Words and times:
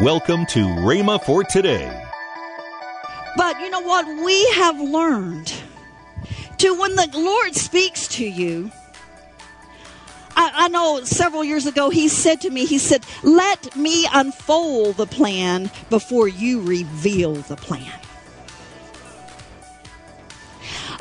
Welcome 0.00 0.44
to 0.46 0.58
Rhema 0.58 1.22
for 1.22 1.44
today. 1.44 2.04
But 3.36 3.60
you 3.60 3.70
know 3.70 3.80
what? 3.80 4.04
We 4.24 4.44
have 4.54 4.80
learned 4.80 5.54
to 6.58 6.74
when 6.74 6.96
the 6.96 7.08
Lord 7.14 7.54
speaks 7.54 8.08
to 8.08 8.26
you. 8.26 8.72
I, 10.34 10.50
I, 10.52 10.68
know 10.68 11.04
several 11.04 11.44
years 11.44 11.66
ago 11.66 11.90
he 11.90 12.08
said 12.08 12.40
to 12.40 12.50
me, 12.50 12.66
he 12.66 12.76
said, 12.76 13.06
Let 13.22 13.76
me 13.76 14.08
unfold 14.12 14.96
the 14.96 15.06
plan 15.06 15.70
before 15.90 16.26
you 16.26 16.60
reveal 16.62 17.34
the 17.34 17.56
plan. 17.56 18.00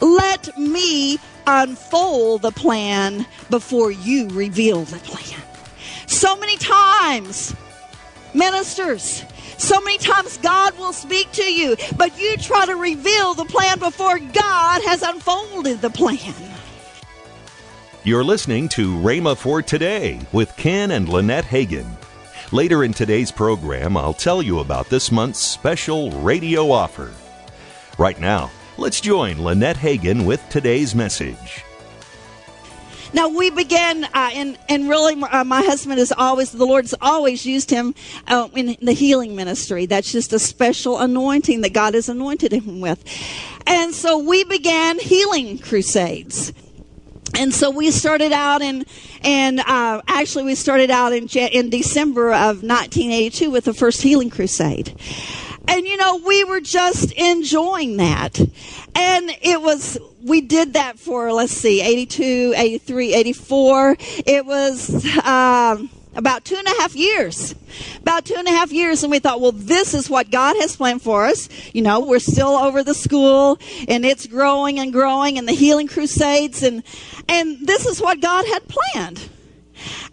Let 0.02 0.56
me 0.56 1.18
unfold 1.48 2.44
the 2.44 2.52
plan 2.52 3.26
before 3.50 3.90
you 3.90 4.30
reveal 4.30 4.84
the 4.84 5.00
plan. 5.00 5.42
So 6.06 6.36
many 6.36 6.58
times 6.58 7.56
ministers. 8.34 9.24
So 9.58 9.80
many 9.82 9.98
times 9.98 10.38
God 10.38 10.78
will 10.78 10.94
speak 10.94 11.32
to 11.34 11.44
you, 11.44 11.76
but 11.96 12.20
you 12.20 12.38
try 12.38 12.66
to 12.66 12.76
reveal 12.76 13.34
the 13.34 13.46
plan 13.46 13.80
before 13.80 14.20
God 14.20 14.82
has 14.84 15.02
unfolded 15.02 15.82
the 15.82 15.90
plan. 15.90 16.34
You're 18.04 18.24
listening 18.24 18.68
to 18.70 18.98
Rhema 18.98 19.38
for 19.38 19.62
Today 19.62 20.20
with 20.34 20.56
Ken 20.58 20.92
and 20.92 21.08
Lynette 21.08 21.46
Hagin. 21.46 21.88
Later 22.52 22.84
in 22.84 22.94
today's 22.94 23.32
program, 23.32 23.96
I'll 23.96 24.14
tell 24.14 24.42
you 24.42 24.60
about 24.60 24.90
this 24.90 25.12
month's 25.12 25.40
special 25.40 26.12
radio 26.12 26.70
offer. 26.70 27.14
Right 27.98 28.20
now, 28.20 28.52
let's 28.78 29.00
join 29.00 29.42
Lynette 29.42 29.78
Hagin 29.78 30.26
with 30.26 30.44
today's 30.50 30.94
message. 30.94 31.64
Now 33.14 33.30
we 33.30 33.52
began, 33.52 34.06
uh, 34.06 34.32
and 34.34 34.58
and 34.68 34.90
really, 34.90 35.22
uh, 35.22 35.44
my 35.44 35.62
husband 35.62 36.00
is 36.00 36.12
always 36.12 36.52
the 36.52 36.66
Lord's 36.66 36.96
always 37.00 37.46
used 37.46 37.70
him 37.70 37.94
uh, 38.28 38.50
in 38.56 38.76
the 38.82 38.94
healing 38.94 39.36
ministry. 39.36 39.86
That's 39.86 40.12
just 40.12 40.34
a 40.34 40.40
special 40.40 41.00
anointing 41.00 41.62
that 41.62 41.74
God 41.74 41.94
has 41.94 42.10
anointed 42.10 42.52
him 42.52 42.82
with, 42.82 43.04
and 43.68 43.94
so 43.94 44.18
we 44.18 44.44
began 44.44 45.00
healing 45.00 45.60
crusades. 45.60 46.54
And 47.36 47.52
so 47.52 47.72
we 47.72 47.90
started 47.90 48.32
out 48.32 48.62
in, 48.62 48.86
and 49.24 49.60
uh, 49.60 50.02
actually 50.08 50.44
we 50.44 50.56
started 50.56 50.92
out 50.92 51.14
in 51.14 51.28
in 51.28 51.70
December 51.70 52.32
of 52.32 52.64
1982 52.64 53.50
with 53.50 53.66
the 53.66 53.74
first 53.74 54.02
healing 54.02 54.30
crusade. 54.30 54.96
And 55.68 55.88
you 55.88 55.98
know, 55.98 56.18
we 56.26 56.44
were 56.44 56.62
just 56.62 57.12
enjoying 57.14 57.98
that. 57.98 58.40
And 58.96 59.32
it 59.42 59.62
was, 59.62 59.98
we 60.24 60.42
did 60.42 60.74
that 60.74 61.00
for, 61.00 61.32
let's 61.34 61.54
see, 61.54 61.82
82, 61.82 62.54
83, 62.56 63.14
84. 63.14 63.98
It 64.00 64.46
was, 64.46 65.18
um, 65.26 65.90
about 66.16 66.46
two 66.46 66.56
and 66.56 66.68
a 66.68 66.82
half 66.82 66.96
years. 66.96 67.56
About 67.98 68.26
two 68.26 68.36
and 68.36 68.48
a 68.48 68.52
half 68.52 68.72
years, 68.72 69.04
and 69.04 69.10
we 69.10 69.18
thought, 69.18 69.42
well, 69.42 69.52
this 69.52 69.96
is 69.96 70.10
what 70.10 70.30
God 70.30 70.56
has 70.58 70.76
planned 70.76 71.02
for 71.02 71.26
us. 71.26 71.50
You 71.74 71.82
know, 71.82 72.02
we're 72.02 72.20
still 72.20 72.50
over 72.50 72.84
the 72.84 72.94
school, 72.94 73.58
and 73.88 74.06
it's 74.06 74.28
growing 74.28 74.80
and 74.80 74.94
growing, 74.94 75.40
and 75.40 75.48
the 75.48 75.54
healing 75.54 75.88
crusades, 75.88 76.62
and 76.62 76.84
and 77.28 77.66
this 77.66 77.88
is 77.88 78.00
what 78.00 78.22
God 78.22 78.46
had 78.46 78.64
planned 78.68 79.28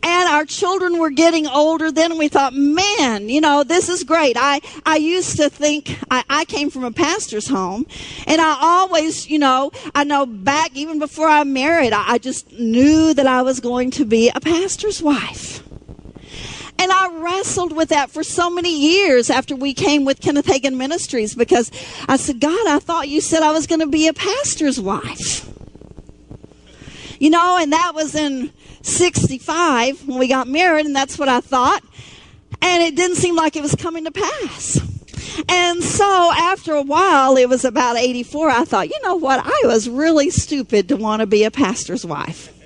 and 0.02 0.28
our 0.28 0.44
children 0.44 0.98
were 0.98 1.10
getting 1.10 1.46
older 1.46 1.90
then 1.90 2.18
we 2.18 2.28
thought 2.28 2.54
man 2.54 3.28
you 3.28 3.40
know 3.40 3.62
this 3.62 3.88
is 3.88 4.04
great 4.04 4.36
i 4.38 4.60
i 4.86 4.96
used 4.96 5.36
to 5.36 5.50
think 5.50 5.98
i, 6.10 6.24
I 6.28 6.44
came 6.44 6.70
from 6.70 6.84
a 6.84 6.92
pastor's 6.92 7.48
home 7.48 7.86
and 8.26 8.40
i 8.40 8.56
always 8.60 9.28
you 9.28 9.38
know 9.38 9.70
i 9.94 10.04
know 10.04 10.26
back 10.26 10.70
even 10.74 10.98
before 10.98 11.28
i 11.28 11.44
married 11.44 11.92
I, 11.92 12.12
I 12.12 12.18
just 12.18 12.50
knew 12.52 13.14
that 13.14 13.26
i 13.26 13.42
was 13.42 13.60
going 13.60 13.90
to 13.92 14.04
be 14.04 14.30
a 14.30 14.40
pastor's 14.40 15.02
wife 15.02 15.62
and 16.80 16.90
I 16.90 17.10
wrestled 17.20 17.76
with 17.76 17.90
that 17.90 18.10
for 18.10 18.24
so 18.24 18.48
many 18.48 18.74
years 18.74 19.28
after 19.28 19.54
we 19.54 19.74
came 19.74 20.06
with 20.06 20.22
Kenneth 20.22 20.46
Hagin 20.46 20.78
Ministries 20.78 21.34
because 21.34 21.70
I 22.08 22.16
said, 22.16 22.40
God, 22.40 22.66
I 22.66 22.78
thought 22.78 23.06
you 23.06 23.20
said 23.20 23.42
I 23.42 23.52
was 23.52 23.66
going 23.66 23.80
to 23.80 23.86
be 23.86 24.08
a 24.08 24.14
pastor's 24.14 24.80
wife. 24.80 25.46
You 27.18 27.28
know, 27.28 27.58
and 27.60 27.74
that 27.74 27.92
was 27.94 28.14
in 28.14 28.50
65 28.82 30.06
when 30.06 30.18
we 30.18 30.28
got 30.28 30.48
married, 30.48 30.86
and 30.86 30.94
that's 30.94 31.18
what 31.18 31.28
I 31.28 31.40
thought. 31.40 31.82
And 32.62 32.82
it 32.82 32.96
didn't 32.96 33.16
seem 33.16 33.36
like 33.36 33.56
it 33.56 33.62
was 33.62 33.74
coming 33.74 34.04
to 34.04 34.10
pass. 34.10 34.80
And 35.48 35.82
so 35.82 36.32
after 36.36 36.74
a 36.74 36.82
while, 36.82 37.36
it 37.36 37.48
was 37.48 37.64
about 37.64 37.96
84, 37.96 38.50
I 38.50 38.64
thought, 38.64 38.88
you 38.88 39.00
know 39.02 39.16
what? 39.16 39.40
I 39.44 39.60
was 39.64 39.88
really 39.88 40.30
stupid 40.30 40.88
to 40.88 40.96
want 40.96 41.20
to 41.20 41.26
be 41.26 41.44
a 41.44 41.50
pastor's 41.50 42.04
wife. 42.04 42.56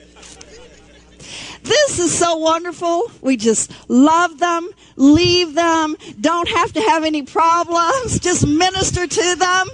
This 1.63 1.99
is 1.99 2.17
so 2.17 2.37
wonderful. 2.37 3.11
We 3.23 3.37
just 3.37 3.73
love 3.89 4.39
them, 4.39 4.69
leave 4.97 5.55
them, 5.55 5.97
don't 6.21 6.49
have 6.49 6.73
to 6.75 6.81
have 6.81 7.05
any 7.05 7.23
problems, 7.23 8.21
just 8.21 8.47
minister 8.47 9.07
to 9.07 9.37
them 9.37 9.69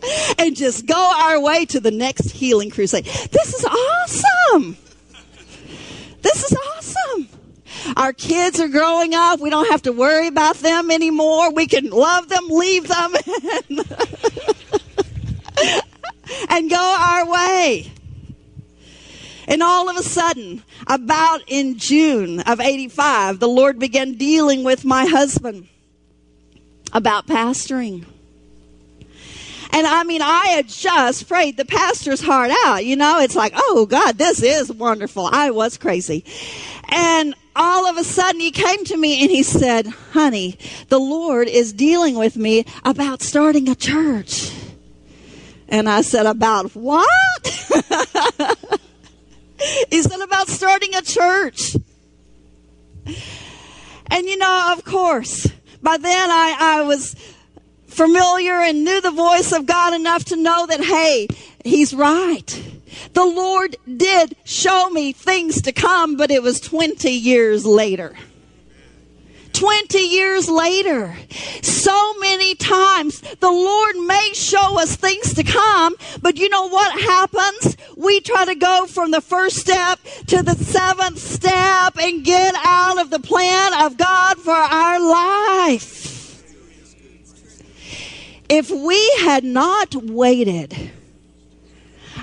and 0.38 0.56
just 0.56 0.86
go 0.86 1.12
our 1.16 1.40
way 1.40 1.64
to 1.66 1.80
the 1.80 1.90
next 1.90 2.30
healing 2.30 2.70
crusade. 2.70 3.04
This 3.04 3.54
is 3.54 3.64
awesome. 3.64 4.76
This 6.22 6.44
is 6.44 6.56
awesome. 6.76 7.28
Our 7.96 8.12
kids 8.12 8.60
are 8.60 8.68
growing 8.68 9.14
up. 9.14 9.40
We 9.40 9.50
don't 9.50 9.70
have 9.70 9.82
to 9.82 9.92
worry 9.92 10.26
about 10.26 10.56
them 10.56 10.90
anymore. 10.90 11.52
We 11.52 11.66
can 11.66 11.90
love 11.90 12.28
them, 12.28 12.48
leave 12.48 12.88
them, 12.88 13.14
and, 16.50 16.68
go 16.68 16.96
our 16.98 17.30
way. 17.30 17.92
And 19.46 19.62
all 19.62 19.88
of 19.88 19.96
a 19.96 20.02
sudden, 20.02 20.64
about 20.88 21.42
in 21.46 21.78
June 21.78 22.40
of 22.40 22.60
85, 22.60 23.38
the 23.38 23.48
Lord 23.48 23.78
began 23.78 24.14
dealing 24.14 24.64
with 24.64 24.84
my 24.84 25.06
husband 25.06 25.68
about 26.92 27.28
pastoring. 27.28 28.04
And 29.76 29.86
I 29.86 30.04
mean, 30.04 30.22
I 30.22 30.46
had 30.46 30.68
just 30.68 31.28
prayed 31.28 31.58
the 31.58 31.66
pastor's 31.66 32.22
heart 32.22 32.50
out. 32.64 32.86
You 32.86 32.96
know, 32.96 33.20
it's 33.20 33.36
like, 33.36 33.52
oh 33.54 33.84
God, 33.84 34.16
this 34.16 34.42
is 34.42 34.72
wonderful. 34.72 35.28
I 35.30 35.50
was 35.50 35.76
crazy. 35.76 36.24
And 36.88 37.34
all 37.54 37.84
of 37.84 37.98
a 37.98 38.04
sudden 38.04 38.40
he 38.40 38.52
came 38.52 38.86
to 38.86 38.96
me 38.96 39.20
and 39.20 39.30
he 39.30 39.42
said, 39.42 39.86
honey, 39.86 40.58
the 40.88 40.98
Lord 40.98 41.46
is 41.46 41.74
dealing 41.74 42.14
with 42.14 42.38
me 42.38 42.64
about 42.86 43.20
starting 43.20 43.68
a 43.68 43.74
church. 43.74 44.50
And 45.68 45.90
I 45.90 46.00
said, 46.00 46.24
about 46.24 46.74
what? 46.74 47.46
he 49.90 50.00
said, 50.00 50.20
about 50.22 50.48
starting 50.48 50.94
a 50.94 51.02
church. 51.02 51.76
And 54.06 54.26
you 54.26 54.38
know, 54.38 54.72
of 54.74 54.86
course, 54.86 55.46
by 55.82 55.98
then 55.98 56.30
I, 56.30 56.56
I 56.58 56.82
was 56.84 57.14
familiar 57.96 58.60
and 58.60 58.84
knew 58.84 59.00
the 59.00 59.10
voice 59.10 59.52
of 59.52 59.64
God 59.64 59.94
enough 59.94 60.26
to 60.26 60.36
know 60.36 60.66
that, 60.66 60.84
hey, 60.84 61.28
he's 61.64 61.94
right. 61.94 62.62
The 63.14 63.24
Lord 63.24 63.76
did 63.96 64.36
show 64.44 64.90
me 64.90 65.12
things 65.12 65.62
to 65.62 65.72
come, 65.72 66.16
but 66.16 66.30
it 66.30 66.42
was 66.42 66.60
20 66.60 67.10
years 67.10 67.64
later. 67.64 68.14
20 69.54 69.98
years 69.98 70.50
later. 70.50 71.16
So 71.62 72.14
many 72.18 72.54
times 72.54 73.22
the 73.22 73.50
Lord 73.50 73.96
may 73.96 74.32
show 74.34 74.78
us 74.78 74.96
things 74.96 75.32
to 75.32 75.42
come, 75.42 75.96
but 76.20 76.36
you 76.36 76.50
know 76.50 76.68
what 76.68 77.00
happens? 77.00 77.78
We 77.96 78.20
try 78.20 78.44
to 78.44 78.54
go 78.54 78.84
from 78.86 79.10
the 79.10 79.22
first 79.22 79.56
step 79.56 79.98
to 80.26 80.42
the 80.42 80.54
seventh 80.54 81.18
step 81.18 81.96
and 81.98 82.22
get 82.22 82.54
out 82.62 83.00
of 83.00 83.08
the 83.08 83.20
plan 83.20 83.72
of 83.82 83.96
God 83.96 84.36
for 84.36 84.52
our 84.52 85.00
life. 85.00 86.15
If 88.58 88.70
we 88.70 89.06
had 89.18 89.44
not 89.44 89.94
waited 89.94 90.90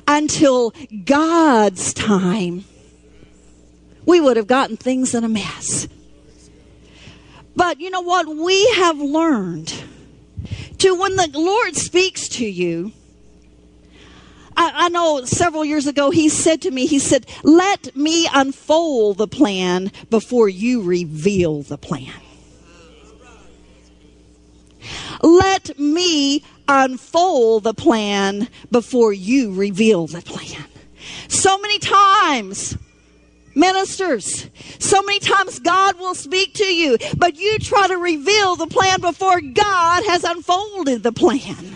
until 0.07 0.73
God's 1.05 1.93
time, 1.93 2.65
we 4.03 4.19
would 4.19 4.35
have 4.37 4.47
gotten 4.47 4.75
things 4.75 5.13
in 5.13 5.23
a 5.23 5.29
mess. 5.29 5.87
But 7.55 7.79
you 7.79 7.91
know 7.91 8.01
what? 8.01 8.27
We 8.27 8.67
have 8.71 8.97
learned 8.97 9.75
to 10.79 10.95
when 10.95 11.17
the 11.17 11.29
Lord 11.35 11.75
speaks 11.75 12.27
to 12.29 12.45
you, 12.47 12.93
I, 14.57 14.71
I, 14.73 14.89
know 14.89 15.25
several 15.25 15.63
years 15.63 15.85
ago 15.85 16.09
he 16.09 16.29
said 16.29 16.63
to 16.63 16.71
me, 16.71 16.87
he 16.87 16.97
said, 16.97 17.27
let 17.43 17.95
me 17.95 18.27
unfold 18.33 19.19
the 19.19 19.27
plan 19.27 19.91
before 20.09 20.49
you 20.49 20.81
reveal 20.81 21.61
the 21.61 21.77
plan. 21.77 22.22
Let 25.65 25.79
me 25.79 26.43
unfold 26.67 27.63
the 27.63 27.73
plan 27.73 28.49
before 28.69 29.13
you 29.13 29.53
reveal 29.53 30.07
the 30.07 30.21
plan. 30.21 30.65
So 31.29 31.57
many 31.57 31.79
times, 31.79 32.77
ministers, 33.55 34.49
so 34.79 35.01
many 35.03 35.19
times 35.19 35.59
God 35.59 35.97
will 35.99 36.15
speak 36.15 36.55
to 36.55 36.65
you, 36.65 36.97
but 37.17 37.37
you 37.37 37.59
try 37.59 37.87
to 37.87 37.97
reveal 37.97 38.57
the 38.57 38.67
plan 38.67 38.99
before 38.99 39.39
God 39.39 40.03
has 40.05 40.25
unfolded 40.25 41.01
the 41.01 41.13
plan. 41.13 41.75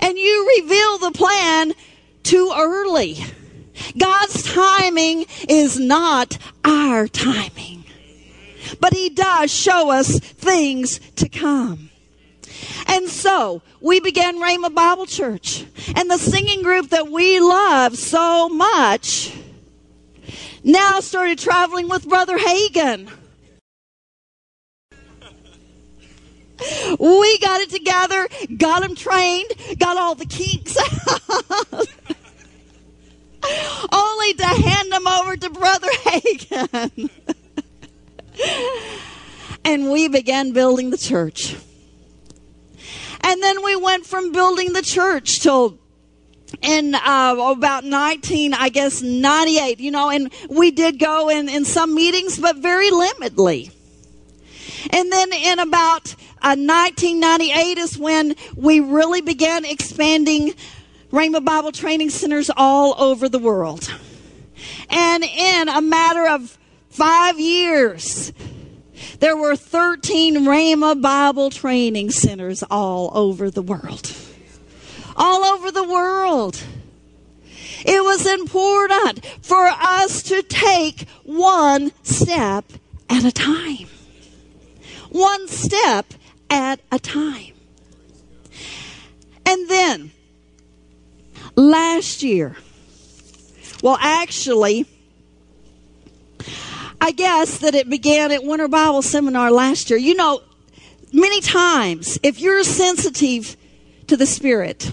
And 0.00 0.18
you 0.18 0.60
reveal 0.60 0.98
the 0.98 1.12
plan 1.12 1.72
too 2.22 2.52
early. 2.56 3.18
God's 3.98 4.42
timing 4.44 5.26
is 5.48 5.80
not 5.80 6.38
our 6.64 7.08
timing. 7.08 7.83
But 8.80 8.92
He 8.94 9.10
does 9.10 9.52
show 9.52 9.90
us 9.90 10.18
things 10.18 10.98
to 11.16 11.28
come. 11.28 11.90
And 12.86 13.08
so 13.08 13.62
we 13.80 14.00
began 14.00 14.40
Rhema 14.40 14.74
Bible 14.74 15.06
Church. 15.06 15.64
And 15.96 16.10
the 16.10 16.18
singing 16.18 16.62
group 16.62 16.90
that 16.90 17.10
we 17.10 17.40
love 17.40 17.96
so 17.96 18.48
much 18.48 19.36
now 20.62 21.00
started 21.00 21.38
traveling 21.38 21.88
with 21.88 22.08
Brother 22.08 22.38
Hagin. 22.38 23.10
We 26.98 27.38
got 27.40 27.60
it 27.60 27.70
together, 27.70 28.28
got 28.56 28.84
him 28.84 28.94
trained, 28.94 29.50
got 29.78 29.98
all 29.98 30.14
the 30.14 30.24
kinks 30.24 30.76
out. 30.78 31.88
Only 33.92 34.34
to 34.34 34.46
hand 34.46 34.92
them 34.92 35.06
over 35.06 35.36
to 35.36 35.50
Brother 35.50 35.88
Hagin. 36.04 37.10
and 39.64 39.90
we 39.90 40.08
began 40.08 40.52
building 40.52 40.90
the 40.90 40.98
church. 40.98 41.56
And 43.20 43.42
then 43.42 43.64
we 43.64 43.76
went 43.76 44.04
from 44.04 44.32
building 44.32 44.72
the 44.72 44.82
church 44.82 45.40
till 45.40 45.78
in 46.62 46.94
uh, 46.94 47.54
about 47.56 47.84
19, 47.84 48.54
I 48.54 48.68
guess, 48.68 49.02
98, 49.02 49.80
you 49.80 49.90
know, 49.90 50.10
and 50.10 50.32
we 50.48 50.70
did 50.70 50.98
go 50.98 51.28
in, 51.28 51.48
in 51.48 51.64
some 51.64 51.94
meetings, 51.94 52.38
but 52.38 52.56
very 52.56 52.90
limitedly. 52.90 53.72
And 54.90 55.10
then 55.10 55.32
in 55.32 55.58
about 55.58 56.14
uh, 56.42 56.56
1998 56.56 57.78
is 57.78 57.98
when 57.98 58.36
we 58.54 58.80
really 58.80 59.22
began 59.22 59.64
expanding 59.64 60.54
Rhema 61.10 61.44
Bible 61.44 61.72
training 61.72 62.10
centers 62.10 62.50
all 62.56 62.94
over 63.02 63.28
the 63.28 63.38
world. 63.38 63.92
And 64.90 65.24
in 65.24 65.68
a 65.68 65.80
matter 65.80 66.28
of 66.28 66.58
five 66.94 67.40
years, 67.40 68.32
there 69.18 69.36
were 69.36 69.56
13 69.56 70.44
Rhema 70.44 71.00
Bible 71.00 71.50
training 71.50 72.10
centers 72.10 72.62
all 72.70 73.10
over 73.14 73.50
the 73.50 73.62
world. 73.62 74.12
All 75.16 75.44
over 75.44 75.72
the 75.72 75.82
world. 75.82 76.62
It 77.84 78.02
was 78.02 78.26
important 78.26 79.26
for 79.42 79.66
us 79.66 80.22
to 80.24 80.42
take 80.42 81.08
one 81.24 81.90
step 82.04 82.64
at 83.10 83.24
a 83.24 83.32
time. 83.32 83.88
One 85.10 85.48
step 85.48 86.06
at 86.48 86.78
a 86.92 87.00
time. 87.00 87.54
And 89.44 89.68
then, 89.68 90.12
last 91.56 92.22
year, 92.22 92.56
well, 93.82 93.98
actually, 94.00 94.86
I 97.04 97.10
guess 97.10 97.58
that 97.58 97.74
it 97.74 97.90
began 97.90 98.32
at 98.32 98.44
Winter 98.44 98.66
Bible 98.66 99.02
Seminar 99.02 99.50
last 99.50 99.90
year. 99.90 99.98
You 99.98 100.14
know, 100.14 100.40
many 101.12 101.42
times, 101.42 102.18
if 102.22 102.40
you're 102.40 102.64
sensitive 102.64 103.58
to 104.06 104.16
the 104.16 104.24
Spirit, 104.24 104.90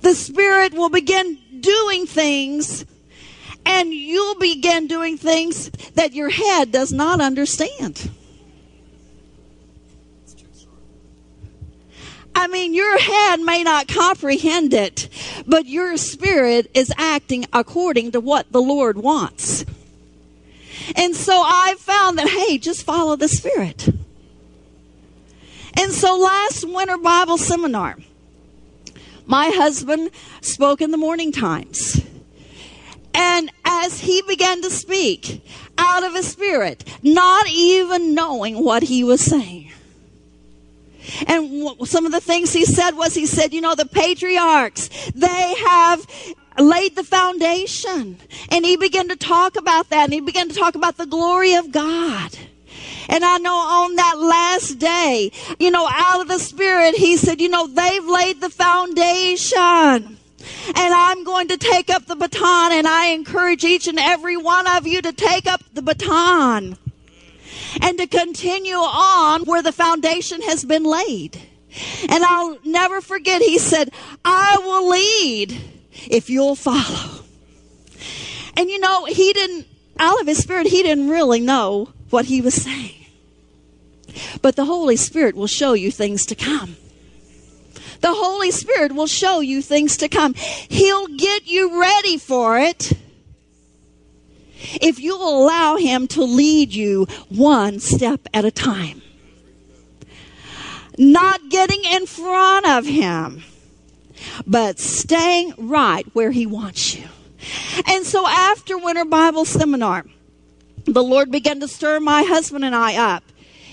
the 0.00 0.14
Spirit 0.14 0.74
will 0.74 0.90
begin 0.90 1.38
doing 1.58 2.06
things 2.06 2.86
and 3.66 3.92
you'll 3.92 4.36
begin 4.36 4.86
doing 4.86 5.18
things 5.18 5.70
that 5.96 6.12
your 6.12 6.30
head 6.30 6.70
does 6.70 6.92
not 6.92 7.20
understand. 7.20 8.08
I 12.32 12.46
mean, 12.46 12.74
your 12.74 12.96
head 12.96 13.40
may 13.40 13.64
not 13.64 13.88
comprehend 13.88 14.72
it, 14.72 15.08
but 15.48 15.66
your 15.66 15.96
spirit 15.96 16.70
is 16.74 16.92
acting 16.96 17.44
according 17.52 18.12
to 18.12 18.20
what 18.20 18.52
the 18.52 18.62
Lord 18.62 18.96
wants. 18.96 19.64
And 20.96 21.14
so 21.14 21.42
I 21.44 21.74
found 21.78 22.18
that, 22.18 22.28
hey, 22.28 22.58
just 22.58 22.84
follow 22.84 23.16
the 23.16 23.28
Spirit. 23.28 23.88
And 25.78 25.92
so 25.92 26.16
last 26.18 26.64
winter 26.64 26.98
Bible 26.98 27.38
seminar, 27.38 27.96
my 29.26 29.50
husband 29.50 30.10
spoke 30.40 30.80
in 30.80 30.90
the 30.90 30.96
morning 30.96 31.32
times. 31.32 32.04
And 33.14 33.50
as 33.64 34.00
he 34.00 34.22
began 34.22 34.62
to 34.62 34.70
speak 34.70 35.42
out 35.78 36.04
of 36.04 36.14
his 36.14 36.28
spirit, 36.28 36.84
not 37.02 37.48
even 37.48 38.14
knowing 38.14 38.62
what 38.62 38.82
he 38.82 39.02
was 39.04 39.20
saying. 39.20 39.72
And 41.26 41.88
some 41.88 42.06
of 42.06 42.12
the 42.12 42.20
things 42.20 42.52
he 42.52 42.64
said 42.64 42.92
was 42.92 43.14
he 43.14 43.26
said, 43.26 43.52
you 43.52 43.60
know, 43.60 43.74
the 43.74 43.86
patriarchs, 43.86 45.10
they 45.12 45.54
have 45.66 46.06
laid 46.58 46.96
the 46.96 47.04
foundation. 47.04 48.18
And 48.50 48.64
he 48.64 48.76
began 48.76 49.08
to 49.08 49.16
talk 49.16 49.56
about 49.56 49.90
that 49.90 50.04
and 50.04 50.12
he 50.12 50.20
began 50.20 50.48
to 50.48 50.54
talk 50.54 50.74
about 50.74 50.96
the 50.96 51.06
glory 51.06 51.54
of 51.54 51.72
God. 51.72 52.36
And 53.08 53.24
I 53.24 53.38
know 53.38 53.54
on 53.54 53.96
that 53.96 54.18
last 54.18 54.78
day, 54.78 55.32
you 55.58 55.70
know, 55.70 55.88
out 55.90 56.20
of 56.20 56.28
the 56.28 56.38
Spirit, 56.38 56.94
he 56.94 57.16
said, 57.16 57.40
you 57.40 57.48
know, 57.48 57.66
they've 57.66 58.04
laid 58.04 58.40
the 58.40 58.50
foundation. 58.50 60.16
And 60.76 60.94
I'm 60.94 61.24
going 61.24 61.48
to 61.48 61.56
take 61.56 61.90
up 61.90 62.06
the 62.06 62.16
baton 62.16 62.72
and 62.72 62.86
I 62.86 63.08
encourage 63.08 63.64
each 63.64 63.88
and 63.88 63.98
every 63.98 64.36
one 64.36 64.66
of 64.66 64.86
you 64.86 65.02
to 65.02 65.12
take 65.12 65.46
up 65.46 65.62
the 65.74 65.82
baton 65.82 66.78
and 67.80 67.98
to 67.98 68.06
continue 68.06 68.74
on 68.74 69.42
where 69.42 69.62
the 69.62 69.72
foundation 69.72 70.42
has 70.42 70.64
been 70.64 70.84
laid. 70.84 71.40
And 72.08 72.24
I'll 72.24 72.58
never 72.64 73.00
forget, 73.00 73.42
he 73.42 73.58
said, 73.58 73.90
I 74.24 74.58
will 74.58 74.88
lead 74.88 75.69
if 76.08 76.30
you'll 76.30 76.56
follow. 76.56 77.24
And 78.56 78.70
you 78.70 78.78
know, 78.78 79.04
he 79.04 79.32
didn't, 79.32 79.66
out 79.98 80.20
of 80.20 80.26
his 80.26 80.38
spirit, 80.38 80.66
he 80.66 80.82
didn't 80.82 81.08
really 81.08 81.40
know 81.40 81.90
what 82.10 82.26
he 82.26 82.40
was 82.40 82.54
saying. 82.54 82.94
But 84.42 84.56
the 84.56 84.64
Holy 84.64 84.96
Spirit 84.96 85.36
will 85.36 85.46
show 85.46 85.72
you 85.72 85.90
things 85.90 86.26
to 86.26 86.34
come. 86.34 86.76
The 88.00 88.14
Holy 88.14 88.50
Spirit 88.50 88.92
will 88.92 89.06
show 89.06 89.40
you 89.40 89.60
things 89.60 89.96
to 89.98 90.08
come. 90.08 90.34
He'll 90.34 91.06
get 91.06 91.46
you 91.46 91.80
ready 91.80 92.16
for 92.16 92.58
it 92.58 92.92
if 94.80 94.98
you'll 94.98 95.42
allow 95.42 95.76
Him 95.76 96.06
to 96.08 96.22
lead 96.22 96.74
you 96.74 97.06
one 97.28 97.78
step 97.80 98.26
at 98.32 98.44
a 98.44 98.50
time. 98.50 99.02
Not 100.98 101.48
getting 101.50 101.84
in 101.84 102.06
front 102.06 102.66
of 102.66 102.86
Him, 102.86 103.42
but 104.46 104.78
staying 104.78 105.54
right 105.58 106.06
where 106.12 106.30
He 106.30 106.46
wants 106.46 106.96
you. 106.96 107.06
And 107.86 108.04
so 108.04 108.26
after 108.26 108.76
Winter 108.76 109.04
Bible 109.04 109.44
Seminar, 109.44 110.04
the 110.84 111.02
Lord 111.02 111.30
began 111.30 111.60
to 111.60 111.68
stir 111.68 112.00
my 112.00 112.22
husband 112.22 112.64
and 112.64 112.74
I 112.74 112.96
up. 112.96 113.24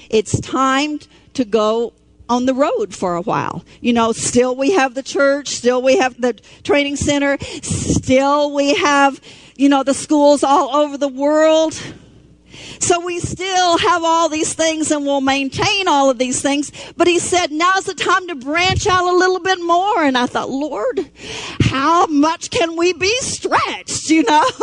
It's 0.10 0.40
time 0.40 1.00
to 1.34 1.46
go 1.46 1.94
on 2.30 2.46
the 2.46 2.54
road 2.54 2.94
for 2.94 3.16
a 3.16 3.22
while. 3.22 3.64
You 3.82 3.94
know, 3.94 4.12
still 4.12 4.56
we 4.56 4.72
have 4.72 4.96
the 4.96 5.04
church, 5.04 5.50
still 5.50 5.82
we 5.82 5.98
have 5.98 6.20
the 6.20 6.34
training 6.64 6.98
center, 6.98 7.38
still 7.62 8.54
we 8.54 8.76
have, 8.76 9.22
you 9.56 9.70
know, 9.70 9.84
the 9.84 9.94
schools 9.94 10.44
all 10.44 10.76
over 10.76 10.98
the 10.98 11.08
world. 11.08 11.82
So 12.80 13.00
we 13.04 13.20
still 13.20 13.78
have 13.78 14.04
all 14.04 14.30
these 14.30 14.54
things 14.54 14.92
and 14.92 15.06
we'll 15.06 15.22
maintain 15.22 15.88
all 15.88 16.10
of 16.10 16.18
these 16.18 16.42
things. 16.42 16.72
But 16.96 17.08
he 17.08 17.20
said, 17.20 17.52
now's 17.52 17.86
the 17.86 17.94
time 17.94 18.28
to 18.28 18.36
branch 18.36 18.88
out 18.88 19.08
a 19.08 19.18
little 19.18 19.40
bit 19.40 19.60
more. 19.62 20.04
And 20.04 20.18
I 20.18 20.26
thought, 20.28 20.50
Lord, 20.50 21.10
how 21.60 22.06
much 22.08 22.50
can 22.50 22.76
we 22.76 22.94
be 22.94 23.16
stretched, 23.20 24.10
you 24.10 24.24
know? 24.24 24.46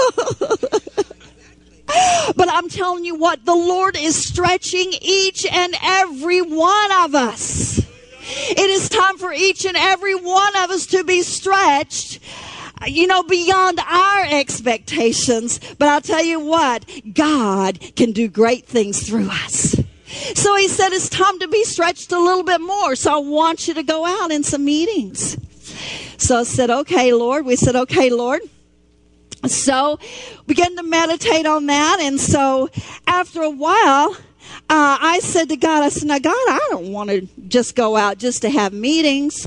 But 2.36 2.48
I'm 2.50 2.68
telling 2.68 3.04
you 3.04 3.14
what, 3.14 3.44
the 3.44 3.54
Lord 3.54 3.96
is 3.96 4.26
stretching 4.26 4.92
each 5.00 5.46
and 5.46 5.74
every 5.82 6.42
one 6.42 6.92
of 7.04 7.14
us. 7.14 7.78
It 8.26 8.70
is 8.70 8.88
time 8.88 9.18
for 9.18 9.32
each 9.32 9.66
and 9.66 9.76
every 9.76 10.14
one 10.14 10.56
of 10.56 10.70
us 10.70 10.86
to 10.86 11.04
be 11.04 11.22
stretched 11.22 12.13
you 12.86 13.06
know, 13.06 13.22
beyond 13.22 13.80
our 13.80 14.26
expectations. 14.30 15.60
But 15.78 15.88
I'll 15.88 16.00
tell 16.00 16.24
you 16.24 16.40
what, 16.40 16.84
God 17.12 17.80
can 17.96 18.12
do 18.12 18.28
great 18.28 18.66
things 18.66 19.06
through 19.08 19.28
us. 19.30 19.76
So 20.34 20.56
he 20.56 20.68
said, 20.68 20.92
it's 20.92 21.08
time 21.08 21.38
to 21.40 21.48
be 21.48 21.64
stretched 21.64 22.12
a 22.12 22.20
little 22.20 22.44
bit 22.44 22.60
more. 22.60 22.94
So 22.94 23.14
I 23.14 23.18
want 23.18 23.66
you 23.66 23.74
to 23.74 23.82
go 23.82 24.06
out 24.06 24.30
in 24.30 24.44
some 24.44 24.64
meetings. 24.64 25.36
So 26.18 26.40
I 26.40 26.42
said, 26.44 26.70
okay, 26.70 27.12
Lord. 27.12 27.44
We 27.44 27.56
said, 27.56 27.74
okay, 27.74 28.10
Lord. 28.10 28.42
So 29.46 29.98
began 30.46 30.76
to 30.76 30.82
meditate 30.82 31.46
on 31.46 31.66
that. 31.66 31.98
And 32.00 32.20
so 32.20 32.70
after 33.06 33.42
a 33.42 33.50
while, 33.50 34.16
uh, 34.70 34.98
I 35.00 35.20
said 35.22 35.48
to 35.50 35.56
God, 35.56 35.82
I 35.82 35.88
said, 35.88 36.08
now 36.08 36.18
God, 36.18 36.32
I 36.32 36.66
don't 36.70 36.92
want 36.92 37.10
to 37.10 37.28
just 37.48 37.74
go 37.74 37.96
out 37.96 38.18
just 38.18 38.42
to 38.42 38.50
have 38.50 38.72
meetings. 38.72 39.46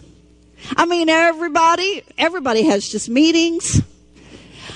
I 0.76 0.86
mean, 0.86 1.10
everybody, 1.10 2.04
everybody 2.18 2.64
has 2.64 2.88
just 2.88 3.10
meetings. 3.10 3.82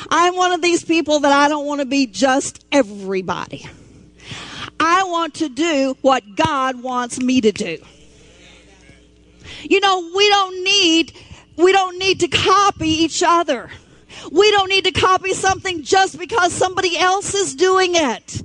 I'm 0.10 0.36
one 0.36 0.52
of 0.52 0.62
these 0.62 0.84
people 0.84 1.22
that 1.22 1.32
I 1.32 1.48
don't 1.48 1.66
want 1.66 1.80
to 1.80 1.86
be 1.86 2.06
just 2.08 2.66
everybody. 2.72 3.68
I 4.80 5.04
want 5.04 5.36
to 5.36 5.50
do 5.50 5.96
what 6.02 6.36
God 6.36 6.82
wants 6.82 7.20
me 7.20 7.42
to 7.42 7.52
do. 7.52 7.78
You 9.62 9.80
know, 9.80 10.12
we 10.16 10.28
don't 10.30 10.64
need, 10.64 11.14
we 11.56 11.72
don't 11.72 12.00
need 12.00 12.22
to 12.22 12.28
copy 12.28 12.90
each 12.90 13.24
other. 13.26 13.70
We 14.32 14.52
don't 14.52 14.70
need 14.70 14.86
to 14.86 14.92
copy 14.92 15.34
something 15.34 15.84
just 15.84 16.18
because 16.18 16.52
somebody 16.54 16.98
else 16.98 17.34
is 17.34 17.56
doing 17.56 17.92
it. 17.96 18.42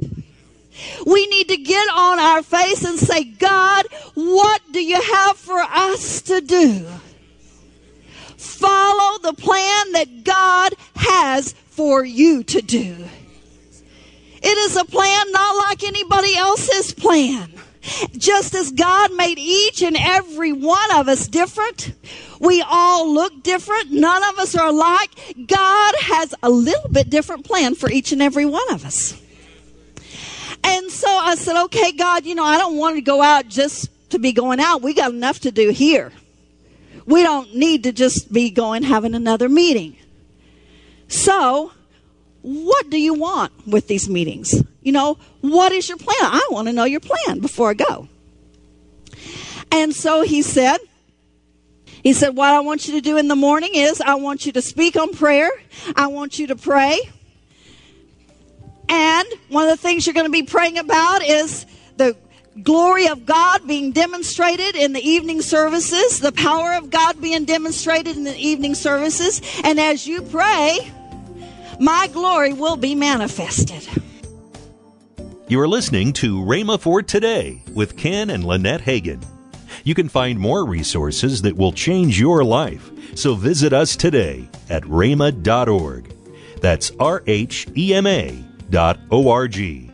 We 1.07 1.26
need 1.26 1.49
to 1.49 1.57
get 1.57 1.88
on 1.95 2.19
our 2.19 2.43
face 2.43 2.85
and 2.85 2.99
say, 2.99 3.25
God, 3.25 3.87
what 4.14 4.61
do 4.73 4.85
you 4.85 5.00
have 5.00 5.37
for 5.37 5.59
us 5.59 6.23
to 6.23 6.40
do? 6.40 6.87
Follow 8.47 9.19
the 9.19 9.35
plan 9.35 9.93
that 9.93 10.25
God 10.25 10.75
has 10.97 11.53
for 11.53 12.05
you 12.05 12.43
to 12.45 12.62
do. 12.62 13.07
It 14.43 14.59
is 14.59 14.76
a 14.76 14.85
plan 14.85 15.33
not 15.33 15.57
like 15.57 15.83
anybody 15.83 16.37
else's 16.37 16.95
plan. 16.95 17.53
Just 18.17 18.55
as 18.55 18.73
God 18.73 19.12
made 19.15 19.38
each 19.38 19.83
and 19.83 19.97
every 19.99 20.53
one 20.53 20.91
of 20.97 21.09
us 21.09 21.29
different, 21.29 21.93
we 22.41 22.62
all 22.62 23.12
look 23.12 23.43
different. 23.43 23.93
None 23.93 24.25
of 24.25 24.38
us 24.38 24.57
are 24.57 24.69
alike. 24.69 25.11
God 25.47 25.95
has 26.00 26.35
a 26.43 26.50
little 26.50 26.91
bit 26.91 27.11
different 27.11 27.45
plan 27.45 27.75
for 27.75 27.91
each 27.91 28.12
and 28.12 28.23
every 28.23 28.47
one 28.47 28.73
of 28.73 28.85
us. 28.85 29.21
And 30.65 30.91
so 30.91 31.09
I 31.09 31.37
said, 31.37 31.62
okay, 31.65 31.93
God, 31.93 32.25
you 32.25 32.35
know, 32.35 32.45
I 32.45 32.59
don't 32.59 32.76
want 32.76 32.97
to 32.97 33.03
go 33.03 33.23
out 33.23 33.49
just 33.49 33.91
to 34.11 34.19
be 34.19 34.33
going 34.33 34.61
out. 34.61 34.83
We 34.83 34.95
got 34.95 35.12
enough 35.12 35.41
to 35.41 35.50
do 35.53 35.71
here. 35.71 36.12
We 37.05 37.23
don't 37.23 37.55
need 37.55 37.83
to 37.85 37.93
just 37.93 38.33
be 38.33 38.50
going 38.50 38.83
having 38.83 39.15
another 39.15 39.49
meeting. 39.49 39.97
So, 41.09 41.73
what 42.43 42.91
do 42.91 43.00
you 43.00 43.15
want 43.15 43.53
with 43.67 43.88
these 43.88 44.09
meetings? 44.09 44.62
You 44.83 44.93
know, 44.93 45.19
what 45.41 45.73
is 45.73 45.88
your 45.88 45.99
plan? 45.99 46.17
I 46.21 46.47
want 46.50 46.69
to 46.69 46.73
know 46.73 46.85
your 46.85 47.00
plan 47.00 47.41
before 47.41 47.71
I 47.71 47.75
go. 47.75 48.09
And 49.71 49.95
so 49.95 50.23
he 50.23 50.43
said, 50.43 50.79
he 52.03 52.12
said, 52.12 52.37
what 52.37 52.55
I 52.55 52.61
want 52.61 52.87
you 52.87 52.95
to 52.95 53.00
do 53.00 53.17
in 53.17 53.26
the 53.26 53.35
morning 53.35 53.71
is 53.75 54.00
I 54.00 54.15
want 54.15 54.47
you 54.47 54.53
to 54.53 54.62
speak 54.62 54.97
on 54.97 55.12
prayer. 55.12 55.50
I 55.97 56.07
want 56.07 56.38
you 56.38 56.47
to 56.47 56.57
pray. 56.57 57.00
And 58.88 59.26
one 59.49 59.65
of 59.65 59.71
the 59.71 59.76
things 59.76 60.07
you're 60.07 60.15
going 60.15 60.26
to 60.26 60.31
be 60.31 60.45
praying 60.45 60.79
about 60.79 61.25
is 61.25 61.67
the 61.97 62.17
glory 62.62 63.08
of 63.08 63.26
God 63.26 63.66
being 63.66 63.92
demonstrated 63.92 64.76
in 64.76 64.92
the 64.92 65.00
evening 65.00 65.42
services, 65.42 66.20
the 66.20 66.32
power 66.32 66.75
of 66.75 66.90
God 66.90 67.20
being 67.20 67.44
demonstrated 67.44 68.16
in 68.16 68.25
the 68.25 68.36
evening 68.36 68.75
services. 68.75 69.40
And 69.64 69.78
as 69.78 70.06
you 70.06 70.22
pray, 70.22 70.78
my 71.78 72.08
glory 72.12 72.52
will 72.52 72.76
be 72.76 72.94
manifested. 72.94 73.86
You 75.48 75.60
are 75.60 75.68
listening 75.68 76.12
to 76.14 76.38
Rhema 76.38 76.80
for 76.80 77.02
Today 77.02 77.62
with 77.72 77.96
Ken 77.96 78.30
and 78.30 78.44
Lynette 78.44 78.80
Hagin. 78.80 79.25
You 79.84 79.94
can 79.94 80.08
find 80.08 80.40
more 80.40 80.64
resources 80.64 81.42
that 81.42 81.56
will 81.56 81.70
change 81.70 82.18
your 82.18 82.42
life. 82.42 82.90
So 83.16 83.34
visit 83.34 83.72
us 83.72 83.94
today 83.94 84.48
at 84.68 84.82
rhema.org. 84.82 86.12
That's 86.60 86.90
R 86.98 87.22
H 87.26 87.68
E 87.76 87.94
M 87.94 88.06
A 88.06 88.44
dot 88.70 88.98
O 89.12 89.28
R 89.28 89.46
G. 89.46 89.90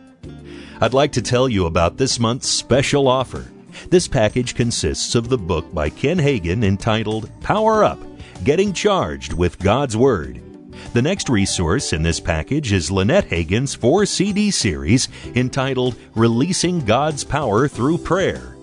I'd 0.83 0.93
like 0.93 1.13
to 1.13 1.21
tell 1.21 1.47
you 1.47 1.65
about 1.65 1.95
this 1.95 2.19
month's 2.19 2.49
special 2.49 3.07
offer. 3.07 3.49
This 3.89 4.05
package 4.05 4.53
consists 4.53 5.15
of 5.15 5.29
the 5.29 5.37
book 5.37 5.73
by 5.73 5.89
Ken 5.89 6.17
Hagin 6.17 6.61
entitled 6.61 7.31
Power 7.39 7.85
Up 7.85 7.99
Getting 8.43 8.73
Charged 8.73 9.31
with 9.31 9.59
God's 9.59 9.95
Word. 9.95 10.41
The 10.91 11.01
next 11.01 11.29
resource 11.29 11.93
in 11.93 12.03
this 12.03 12.19
package 12.19 12.73
is 12.73 12.91
Lynette 12.91 13.29
Hagin's 13.29 13.73
four 13.73 14.05
CD 14.05 14.51
series 14.51 15.07
entitled 15.35 15.95
Releasing 16.15 16.81
God's 16.81 17.23
Power 17.23 17.69
Through 17.69 17.99
Prayer. 17.99 18.57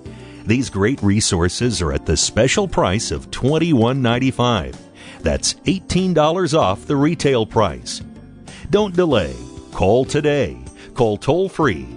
These 0.45 0.69
great 0.69 1.03
resources 1.03 1.81
are 1.81 1.95
at 1.95 2.05
the 2.05 2.19
special 2.19 2.69
price 2.69 3.13
of 3.13 3.31
$21.95. 3.31 4.77
That's 5.21 5.55
$18 5.55 6.53
off 6.53 6.85
the 6.85 6.97
retail 6.97 7.47
price. 7.47 8.03
Don't 8.69 8.95
delay. 8.95 9.35
Call 9.73 10.05
today. 10.05 10.63
Call 10.93 11.17
toll 11.17 11.49
free 11.49 11.97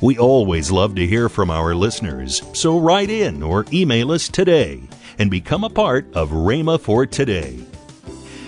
We 0.00 0.18
always 0.18 0.70
love 0.70 0.94
to 0.96 1.06
hear 1.06 1.28
from 1.28 1.50
our 1.50 1.74
listeners, 1.74 2.42
so 2.52 2.78
write 2.78 3.10
in 3.10 3.42
or 3.42 3.64
email 3.72 4.12
us 4.12 4.28
today 4.28 4.82
and 5.18 5.30
become 5.30 5.64
a 5.64 5.70
part 5.70 6.12
of 6.14 6.30
Rhema 6.30 6.80
for 6.80 7.06
Today. 7.06 7.58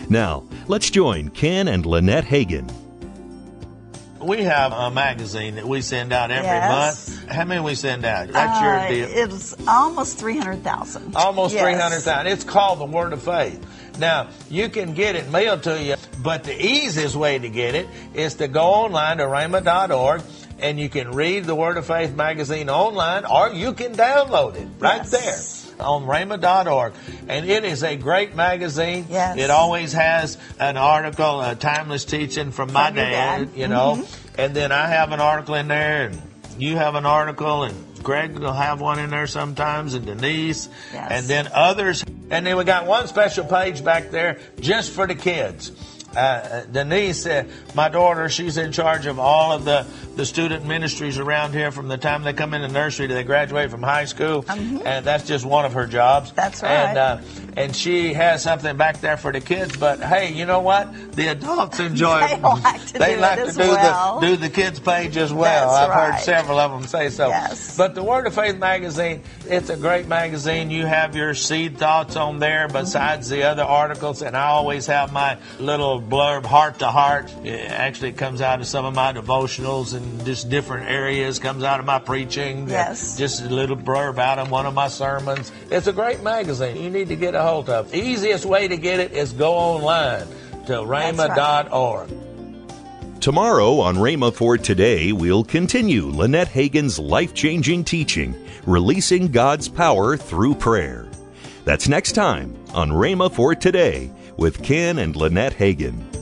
Now, 0.08 0.44
let's 0.66 0.90
join 0.90 1.30
Ken 1.30 1.68
and 1.68 1.86
Lynette 1.86 2.24
Hagin. 2.24 2.70
We 4.20 4.42
have 4.42 4.72
a 4.72 4.90
magazine 4.90 5.54
that 5.54 5.68
we 5.68 5.80
send 5.82 6.12
out 6.12 6.30
every 6.32 6.46
Yes. 6.48 7.08
month. 7.10 7.30
How 7.30 7.44
many 7.44 7.60
we 7.60 7.74
send 7.76 8.04
out? 8.04 8.32
That's 8.32 8.60
Uh, 8.60 8.64
your 8.64 8.88
deal. 8.88 9.08
It's 9.34 9.54
almost 9.68 10.18
300,000. 10.18 11.14
Almost 11.14 11.54
Yes. 11.54 11.62
300,000. 11.62 12.26
It's 12.26 12.42
called 12.44 12.80
the 12.80 12.86
Word 12.86 13.12
of 13.12 13.22
Faith. 13.22 13.64
Now, 13.98 14.26
you 14.50 14.68
can 14.68 14.94
get 14.94 15.14
it 15.16 15.30
mailed 15.30 15.62
to 15.64 15.80
you, 15.82 15.94
but 16.22 16.42
the 16.44 16.60
easiest 16.60 17.14
way 17.14 17.38
to 17.38 17.48
get 17.48 17.74
it 17.74 17.86
is 18.14 18.34
to 18.34 18.48
go 18.48 18.62
online 18.64 19.18
to 19.18 19.24
rhema.org 19.24 20.22
and 20.58 20.78
you 20.78 20.88
can 20.88 21.12
read 21.12 21.44
the 21.44 21.54
Word 21.54 21.76
of 21.76 21.86
Faith 21.86 22.14
magazine 22.14 22.70
online 22.70 23.25
or 23.25 23.50
you 23.52 23.72
can 23.72 23.94
download 23.94 24.56
it 24.56 24.68
right 24.78 25.02
Yes. 25.10 25.62
there 25.62 25.76
on 25.86 26.04
rhema.org. 26.06 26.94
And 27.28 27.48
it 27.48 27.64
is 27.64 27.82
a 27.84 27.96
great 27.96 28.34
magazine. 28.34 29.06
Yes. 29.10 29.36
It 29.38 29.50
always 29.50 29.92
has 29.92 30.38
an 30.58 30.76
article, 30.78 31.40
a 31.42 31.54
timeless 31.54 32.04
teaching 32.06 32.50
from 32.52 32.72
my 32.72 32.86
From 32.86 32.96
dad, 32.96 33.38
dad. 33.50 33.58
you 33.58 33.68
know. 33.68 33.96
Mm-hmm. 33.96 34.40
And 34.40 34.54
then 34.56 34.72
I 34.72 34.88
have 34.88 35.12
an 35.12 35.20
article 35.20 35.54
in 35.54 35.68
there 35.68 36.06
and 36.06 36.22
you 36.58 36.76
have 36.76 36.94
an 36.94 37.04
article 37.06 37.64
and 37.64 38.02
Greg 38.02 38.38
will 38.38 38.52
have 38.52 38.80
one 38.80 38.98
in 38.98 39.10
there 39.10 39.26
sometimes 39.26 39.92
and 39.94 40.06
Denise 40.06 40.68
Yes. 40.92 41.08
and 41.10 41.26
then 41.26 41.48
others. 41.52 42.02
And 42.30 42.46
then 42.46 42.56
we 42.56 42.64
got 42.64 42.86
one 42.86 43.06
special 43.08 43.44
page 43.44 43.84
back 43.84 44.10
there 44.10 44.38
just 44.60 44.92
for 44.92 45.06
the 45.06 45.14
kids. 45.14 45.72
Uh, 46.16 46.64
Denise, 46.73 47.26
uh, 47.26 47.44
my 47.75 47.88
daughter, 47.88 48.28
she's 48.28 48.56
in 48.56 48.73
charge 48.73 49.06
of 49.06 49.18
all 49.18 49.52
of 49.52 49.64
the, 49.64 49.87
the 50.16 50.25
student 50.25 50.64
ministries 50.64 51.18
around 51.18 51.52
here 51.52 51.70
from 51.70 51.88
the 51.88 51.99
time 51.99 52.23
they 52.23 52.32
come 52.32 52.54
in 52.54 52.62
the 52.62 52.68
nursery 52.68 53.06
to 53.08 53.14
they 53.14 53.23
graduate 53.25 53.70
from 53.70 53.82
high 53.82 54.06
school. 54.06 54.44
And 54.49 55.04
that's 55.04 55.26
just 55.26 55.44
one 55.44 55.64
of 55.64 55.75
her 55.75 55.87
jobs. 55.87 56.28
Mm-hmm. 56.30 56.37
That's 56.37 56.62
And, 56.62 56.96
right. 56.96 56.96
uh, 56.96 57.20
and 57.56 57.75
she 57.76 58.12
has 58.14 58.42
something 58.42 58.76
back 58.76 59.00
there 59.00 59.16
for 59.16 59.32
the 59.32 59.40
kids. 59.40 59.76
But 59.76 60.00
hey, 60.00 60.32
you 60.32 60.46
know 60.46 60.61
what? 60.61 60.92
The 61.12 61.28
adults 61.28 61.80
enjoy 61.80 62.20
They 62.28 62.37
like 62.40 62.87
to 62.88 62.92
they 62.99 63.14
do 63.14 63.20
like 63.20 63.38
it 63.38 63.46
to 63.46 63.52
do 63.52 63.58
well. 63.68 64.20
the 64.20 64.26
do 64.26 64.37
the 64.37 64.49
kids 64.50 64.80
page 64.80 65.16
as 65.16 65.32
well. 65.32 65.70
That's 65.70 65.90
I've 65.90 66.12
heard 66.14 66.20
several 66.23 66.58
of 66.58 66.70
them 66.73 66.87
say 66.88 67.08
so. 67.11 67.28
Yes. 67.28 67.76
But 67.76 67.94
the 67.94 68.02
Word 68.02 68.26
of 68.26 68.35
Faith 68.35 68.58
magazine, 68.58 69.23
it's 69.46 69.70
a 69.70 69.76
great 69.76 70.06
magazine. 70.06 70.70
You 70.70 70.87
have 70.87 71.14
your 71.16 71.35
seed 71.35 71.78
thoughts 71.78 72.16
on 72.16 72.38
there 72.38 72.68
besides 72.68 73.28
the 73.28 73.42
other 73.44 73.62
articles, 73.64 74.23
and 74.23 74.37
I 74.37 74.46
always 74.46 74.87
have 74.87 75.12
my 75.12 75.38
little 75.58 76.00
blurb, 76.08 76.44
heart 76.44 76.78
to 76.78 76.86
heart. 76.86 77.32
It 77.44 77.70
actually 77.70 78.10
it 78.10 78.16
comes 78.16 78.40
out 78.40 78.60
of 78.60 78.66
some 78.66 78.84
of 78.84 78.94
my 78.94 79.12
devotionals 79.12 79.94
and 79.94 80.25
just 80.25 80.48
different 80.48 80.88
areas. 80.88 81.38
Comes 81.38 81.62
out 81.62 81.80
of 81.80 81.86
my 81.86 81.98
preaching. 81.98 82.64
Uh, 82.64 82.72
yes. 82.72 83.18
Just 83.18 83.42
a 83.42 83.48
little 83.48 83.76
blurb 83.76 84.18
out 84.18 84.38
of 84.38 84.50
one 84.50 84.66
of 84.66 84.75
my 84.75 84.88
sermons. 84.88 85.52
It's 85.70 85.86
a 85.86 85.92
great 85.92 86.22
magazine. 86.22 86.76
You 86.76 86.90
need 86.90 87.08
to 87.08 87.16
get 87.16 87.34
a 87.34 87.42
hold 87.42 87.68
of. 87.68 87.90
The 87.90 87.98
easiest 87.98 88.44
way 88.44 88.68
to 88.68 88.76
get 88.76 89.00
it 89.00 89.12
is 89.12 89.32
go 89.32 89.54
online 89.54 90.26
to 90.66 90.72
rhema.org. 90.72 92.10
Tomorrow 93.20 93.80
on 93.80 93.96
Rhema 93.96 94.32
for 94.32 94.56
Today, 94.56 95.12
we'll 95.12 95.42
continue 95.42 96.06
Lynette 96.06 96.48
Hagin's 96.48 96.98
life 96.98 97.34
changing 97.34 97.82
teaching, 97.82 98.36
Releasing 98.66 99.28
God's 99.28 99.68
Power 99.68 100.16
Through 100.16 100.54
Prayer. 100.54 101.08
That's 101.64 101.88
next 101.88 102.12
time 102.12 102.56
on 102.72 102.90
Rhema 102.90 103.32
for 103.32 103.56
Today 103.56 104.12
with 104.37 104.62
Ken 104.62 104.99
and 104.99 105.16
Lynette 105.16 105.55
Hagin. 105.55 106.15